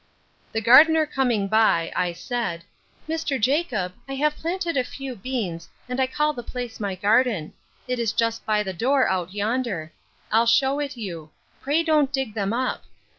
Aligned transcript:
The 0.51 0.61
gardener 0.61 1.05
coming 1.05 1.47
by, 1.47 1.93
I 1.95 2.13
said, 2.13 2.63
Mr. 3.07 3.39
Jacob, 3.39 3.93
I 4.09 4.15
have 4.15 4.35
planted 4.35 4.75
a 4.75 4.83
few 4.83 5.13
beans, 5.15 5.69
and 5.87 5.99
I 6.01 6.07
call 6.07 6.33
the 6.33 6.41
place 6.41 6.79
my 6.79 6.95
garden. 6.95 7.53
It 7.87 7.99
is 7.99 8.11
just 8.11 8.43
by 8.43 8.63
the 8.63 8.73
door 8.73 9.07
out 9.07 9.31
yonder: 9.31 9.93
I'll 10.31 10.47
shew 10.47 10.79
it 10.79 10.97
you; 10.97 11.29
pray 11.61 11.83
don't 11.83 12.11
dig 12.11 12.33
them 12.33 12.51
up. 12.51 12.85